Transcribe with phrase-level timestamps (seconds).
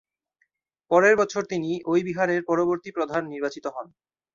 [0.91, 3.87] পরের বছর তিনি ঐ বিহারের পরবর্তী প্রধান নির্বাচিত হন।